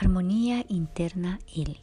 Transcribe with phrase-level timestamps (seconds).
[0.00, 1.76] Armonía Interna L.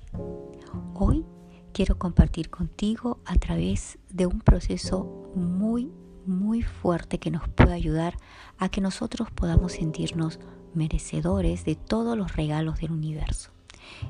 [0.94, 1.26] Hoy
[1.74, 5.04] quiero compartir contigo a través de un proceso
[5.36, 5.92] muy,
[6.26, 8.16] muy fuerte que nos puede ayudar
[8.58, 10.40] a que nosotros podamos sentirnos
[10.74, 13.50] merecedores de todos los regalos del universo.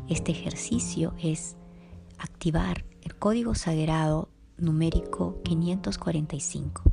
[0.08, 1.58] Este ejercicio es
[2.20, 4.30] activar el código sagrado
[4.60, 6.84] numérico 545.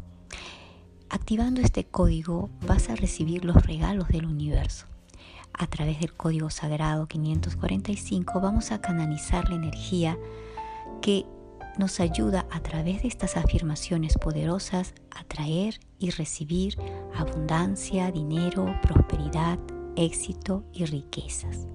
[1.10, 4.86] Activando este código vas a recibir los regalos del universo
[5.54, 10.18] a través del código sagrado 545 vamos a canalizar la energía
[11.00, 11.26] que
[11.79, 16.76] nos ayuda a través de estas afirmaciones poderosas a traer y recibir
[17.14, 19.58] abundancia, dinero, prosperidad,
[19.96, 21.66] éxito y riquezas.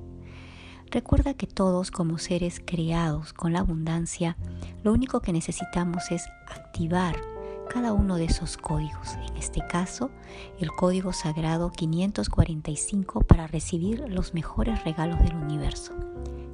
[0.89, 4.37] Recuerda que todos como seres creados con la abundancia,
[4.83, 7.15] lo único que necesitamos es activar
[7.67, 9.15] cada uno de esos códigos.
[9.29, 10.09] En este caso,
[10.59, 15.93] el código sagrado 545 para recibir los mejores regalos del universo.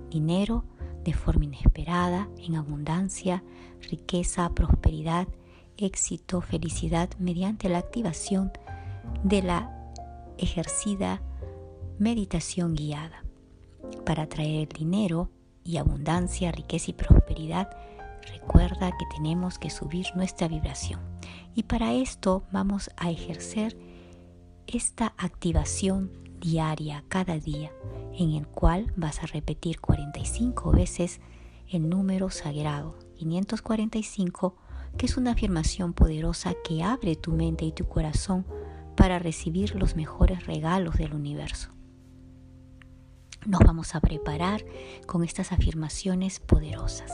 [0.10, 0.64] Dinero
[1.04, 3.44] de forma inesperada, en abundancia,
[3.82, 5.28] riqueza, prosperidad,
[5.78, 8.52] éxito, felicidad mediante la activación
[9.24, 9.92] de la
[10.38, 11.22] ejercida
[12.00, 13.24] meditación guiada.
[14.06, 15.30] Para traer dinero
[15.64, 17.70] y abundancia, riqueza y prosperidad,
[18.32, 21.00] Recuerda que tenemos que subir nuestra vibración
[21.56, 23.78] y para esto vamos a ejercer
[24.68, 27.72] esta activación diaria cada día
[28.14, 31.22] en el cual vas a repetir 45 veces
[31.70, 34.56] el número sagrado 545
[34.98, 38.46] que es una afirmación poderosa que abre tu mente y tu corazón
[38.96, 41.70] para recibir los mejores regalos del universo.
[43.46, 44.64] Nos vamos a preparar
[45.06, 47.12] con estas afirmaciones poderosas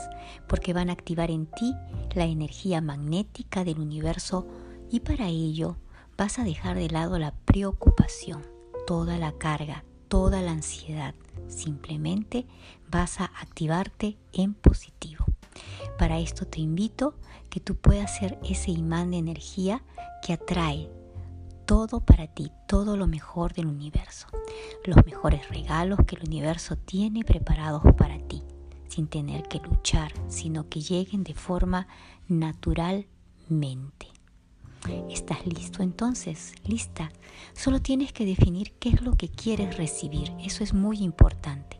[0.48, 1.74] porque van a activar en ti
[2.14, 4.46] la energía magnética del universo
[4.90, 5.76] y para ello
[6.16, 8.46] vas a dejar de lado la preocupación,
[8.86, 11.14] toda la carga, toda la ansiedad.
[11.48, 12.46] Simplemente
[12.88, 15.24] vas a activarte en positivo.
[15.98, 17.14] Para esto te invito
[17.48, 19.82] que tú puedas ser ese imán de energía
[20.22, 20.88] que atrae
[21.70, 24.26] todo para ti, todo lo mejor del universo,
[24.84, 28.42] los mejores regalos que el universo tiene preparados para ti,
[28.88, 31.86] sin tener que luchar, sino que lleguen de forma
[32.26, 34.08] naturalmente.
[35.10, 36.54] ¿Estás listo entonces?
[36.64, 37.12] ¿Lista?
[37.52, 40.32] Solo tienes que definir qué es lo que quieres recibir.
[40.40, 41.78] Eso es muy importante.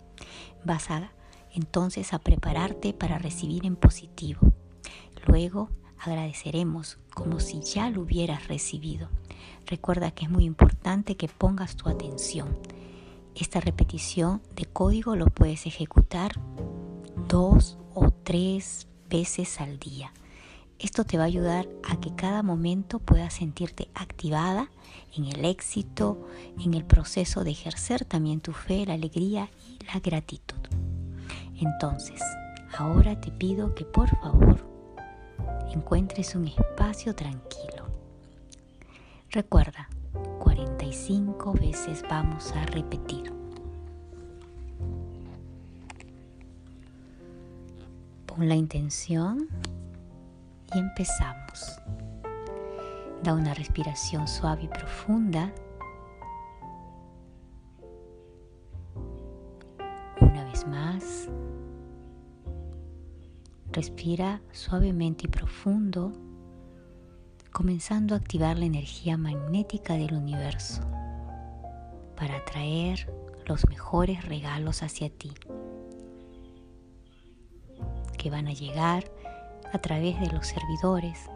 [0.64, 1.10] Vas a
[1.52, 4.52] entonces a prepararte para recibir en positivo.
[5.26, 5.68] Luego
[5.98, 9.08] agradeceremos como si ya lo hubieras recibido.
[9.66, 12.58] Recuerda que es muy importante que pongas tu atención.
[13.34, 16.32] Esta repetición de código lo puedes ejecutar
[17.28, 20.12] dos o tres veces al día.
[20.78, 24.70] Esto te va a ayudar a que cada momento puedas sentirte activada
[25.14, 26.26] en el éxito,
[26.58, 30.56] en el proceso de ejercer también tu fe, la alegría y la gratitud.
[31.60, 32.22] Entonces,
[32.76, 34.66] ahora te pido que por favor
[35.72, 37.79] encuentres un espacio tranquilo
[39.32, 39.88] Recuerda,
[40.40, 43.32] 45 veces vamos a repetir.
[48.26, 49.46] Pon la intención
[50.74, 51.80] y empezamos.
[53.22, 55.52] Da una respiración suave y profunda.
[60.20, 61.28] Una vez más.
[63.70, 66.29] Respira suavemente y profundo
[67.52, 70.82] comenzando a activar la energía magnética del universo
[72.16, 73.12] para atraer
[73.46, 75.32] los mejores regalos hacia ti,
[78.16, 79.10] que van a llegar
[79.72, 81.30] a través de los servidores,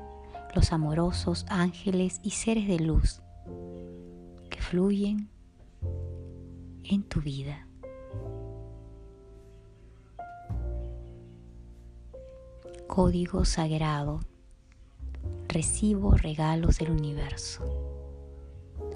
[0.54, 3.20] los amorosos ángeles y seres de luz
[4.50, 5.28] que fluyen
[6.84, 7.66] en tu vida.
[12.86, 14.20] Código sagrado
[15.54, 17.62] Recibo regalos del universo.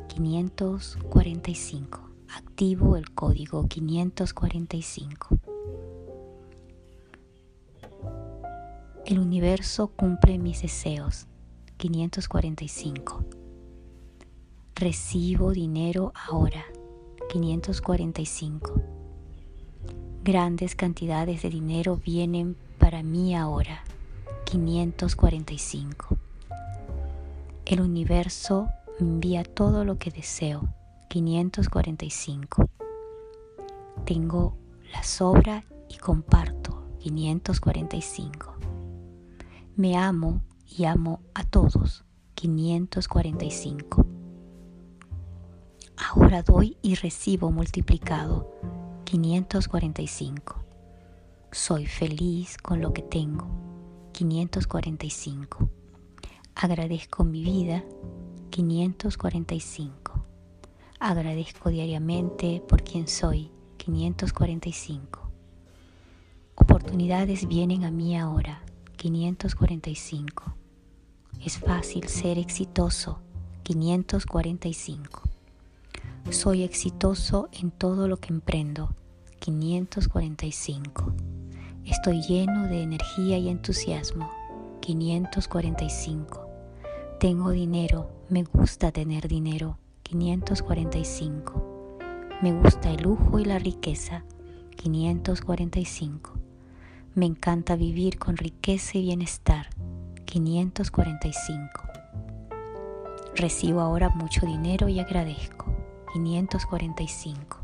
[0.08, 2.00] 545.
[2.36, 5.38] Activo el código 545.
[9.06, 11.28] El universo cumple mis deseos.
[11.76, 13.24] 545.
[14.74, 16.64] Recibo dinero ahora.
[17.30, 18.82] 545.
[20.24, 23.84] Grandes cantidades de dinero vienen para mí ahora.
[24.46, 26.18] 545.
[27.68, 30.72] El universo envía todo lo que deseo.
[31.10, 32.70] 545.
[34.06, 34.56] Tengo
[34.90, 36.82] la sobra y comparto.
[37.00, 38.54] 545.
[39.76, 42.06] Me amo y amo a todos.
[42.36, 44.06] 545.
[46.08, 48.50] Ahora doy y recibo multiplicado.
[49.04, 50.64] 545.
[51.52, 53.46] Soy feliz con lo que tengo.
[54.12, 55.68] 545.
[56.60, 57.84] Agradezco mi vida.
[58.50, 60.24] 545.
[60.98, 63.52] Agradezco diariamente por quien soy.
[63.76, 65.20] 545.
[66.56, 68.64] Oportunidades vienen a mí ahora.
[68.96, 70.56] 545.
[71.44, 73.20] Es fácil ser exitoso.
[73.62, 75.22] 545.
[76.30, 78.96] Soy exitoso en todo lo que emprendo.
[79.38, 81.12] 545.
[81.84, 84.28] Estoy lleno de energía y entusiasmo.
[84.80, 86.47] 545.
[87.18, 88.10] Tengo dinero.
[88.28, 89.76] Me gusta tener dinero.
[90.04, 91.98] 545.
[92.42, 94.22] Me gusta el lujo y la riqueza.
[94.76, 96.34] 545.
[97.16, 99.66] Me encanta vivir con riqueza y bienestar.
[100.26, 101.82] 545.
[103.34, 105.74] Recibo ahora mucho dinero y agradezco.
[106.12, 107.58] 545.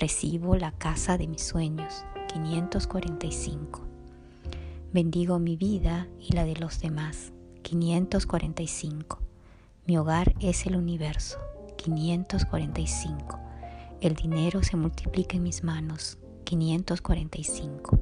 [0.00, 2.04] Recibo la casa de mis sueños.
[2.32, 3.82] 545.
[4.92, 7.32] Bendigo mi vida y la de los demás.
[7.62, 9.18] 545.
[9.86, 11.38] Mi hogar es el universo.
[11.76, 13.38] 545.
[14.00, 16.18] El dinero se multiplica en mis manos.
[16.44, 18.00] 545.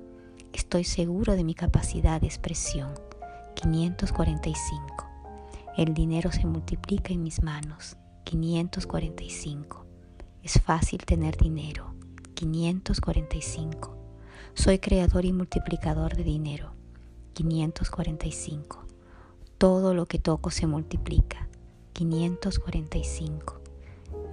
[0.52, 2.94] Estoy seguro de mi capacidad de expresión.
[3.54, 5.06] 545.
[5.76, 7.96] El dinero se multiplica en mis manos.
[8.24, 9.84] 545.
[10.42, 11.94] Es fácil tener dinero.
[12.34, 13.96] 545.
[14.54, 16.72] Soy creador y multiplicador de dinero.
[17.34, 18.87] 545.
[19.58, 21.48] Todo lo que toco se multiplica.
[21.92, 23.60] 545.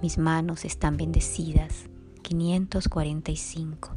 [0.00, 1.86] Mis manos están bendecidas.
[2.22, 3.96] 545.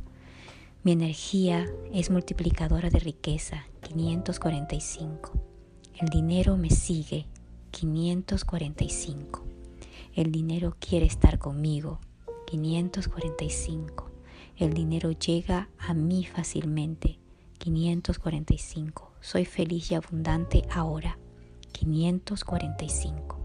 [0.81, 5.33] Mi energía es multiplicadora de riqueza, 545.
[5.99, 7.27] El dinero me sigue,
[7.69, 9.43] 545.
[10.15, 11.99] El dinero quiere estar conmigo,
[12.47, 14.09] 545.
[14.57, 17.19] El dinero llega a mí fácilmente,
[17.59, 19.08] 545.
[19.21, 21.17] Soy feliz y abundante ahora,
[21.73, 23.37] 545.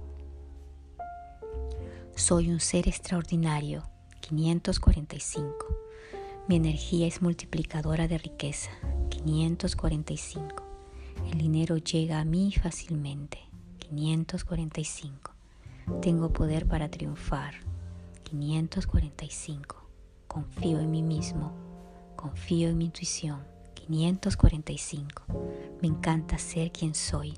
[2.15, 3.83] Soy un ser extraordinario,
[4.21, 5.67] 545.
[6.47, 8.71] Mi energía es multiplicadora de riqueza.
[9.11, 10.63] 545.
[11.31, 13.39] El dinero llega a mí fácilmente.
[13.79, 15.33] 545.
[16.01, 17.55] Tengo poder para triunfar.
[18.23, 19.77] 545.
[20.29, 21.53] Confío en mí mismo.
[22.15, 23.54] Confío en mi intuición.
[23.87, 25.25] 545.
[25.83, 27.35] Me encanta ser quien soy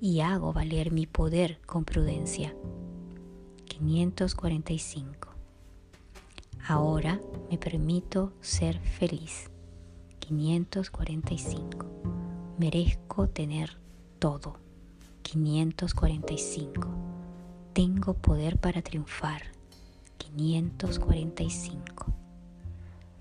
[0.00, 2.54] y hago valer mi poder con prudencia.
[3.66, 5.28] 545.
[6.68, 7.20] Ahora
[7.50, 9.50] me permito ser feliz.
[10.20, 11.86] 545.
[12.58, 13.76] Merezco tener
[14.20, 14.58] todo.
[15.22, 16.88] 545.
[17.72, 19.42] Tengo poder para triunfar.
[20.18, 22.06] 545.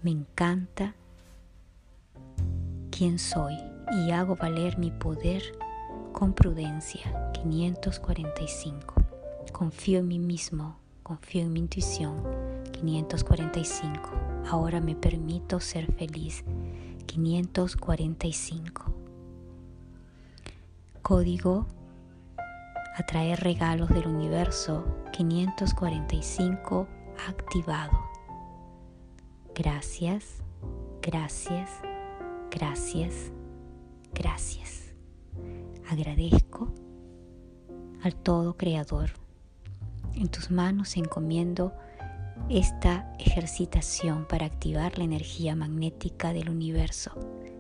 [0.04, 0.94] Me encanta
[3.00, 3.56] quién soy
[3.94, 5.42] y hago valer mi poder
[6.12, 7.32] con prudencia.
[7.32, 8.94] 545.
[9.54, 12.22] Confío en mí mismo, confío en mi intuición.
[12.74, 14.02] 545.
[14.50, 16.44] Ahora me permito ser feliz.
[17.06, 18.94] 545.
[21.02, 21.68] Código
[22.98, 26.86] Atraer regalos del universo 545
[27.30, 27.98] activado.
[29.56, 30.44] Gracias,
[31.02, 31.70] gracias,
[32.52, 33.32] gracias,
[34.14, 34.94] gracias.
[35.90, 36.74] Agradezco
[38.04, 39.12] al Todo Creador.
[40.14, 41.74] En tus manos encomiendo
[42.50, 47.12] esta ejercitación para activar la energía magnética del universo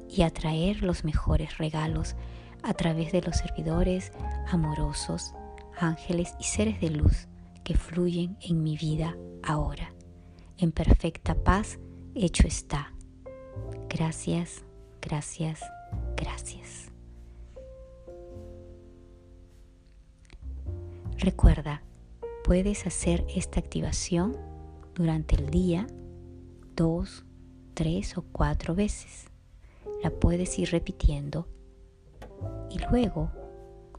[0.09, 2.15] y atraer los mejores regalos
[2.63, 4.11] a través de los servidores
[4.49, 5.33] amorosos,
[5.77, 7.27] ángeles y seres de luz
[7.63, 9.93] que fluyen en mi vida ahora.
[10.57, 11.79] En perfecta paz,
[12.15, 12.93] hecho está.
[13.87, 14.63] Gracias,
[15.01, 15.61] gracias,
[16.15, 16.91] gracias.
[21.17, 21.83] Recuerda,
[22.43, 24.37] puedes hacer esta activación
[24.95, 25.85] durante el día
[26.75, 27.25] dos,
[27.73, 29.27] tres o cuatro veces.
[30.01, 31.47] La puedes ir repitiendo
[32.69, 33.31] y luego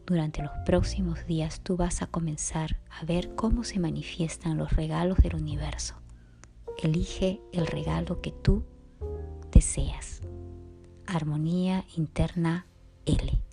[0.06, 5.18] durante los próximos días tú vas a comenzar a ver cómo se manifiestan los regalos
[5.18, 5.94] del universo.
[6.82, 8.64] Elige el regalo que tú
[9.52, 10.22] deseas.
[11.10, 12.66] Armonía interna
[13.04, 13.49] L.